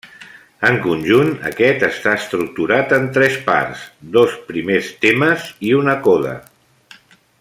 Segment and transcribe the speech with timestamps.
[0.67, 3.85] En conjunt, aquest està estructurat en tres parts:
[4.17, 6.35] dos primers temes i una coda.